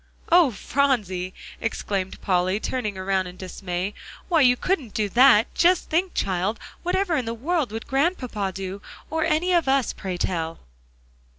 [0.31, 3.93] "Oh, Phronsie!" exclaimed Polly, turning around in dismay,
[4.29, 5.53] "why, you couldn't do that.
[5.53, 10.17] Just think, child, whatever in the world would Grandpapa do, or any of us, pray
[10.17, 10.61] tell?"